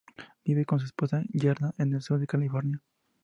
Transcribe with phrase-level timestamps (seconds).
[0.43, 2.81] Vive con su esposa Gerda en el sur de California.